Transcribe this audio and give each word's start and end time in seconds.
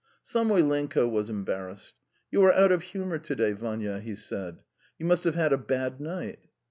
Samoylenko 0.23 1.07
was 1.07 1.29
embarrassed. 1.29 1.93
"You 2.31 2.41
are 2.41 2.53
out 2.53 2.71
of 2.71 2.81
humour 2.81 3.19
to 3.19 3.35
day, 3.35 3.51
Vanya," 3.51 3.99
he 3.99 4.15
said. 4.15 4.63
"You 4.97 5.05
must 5.05 5.25
have 5.25 5.35
had 5.35 5.53
a 5.53 5.59
bad 5.59 5.99
night." 6.01 6.39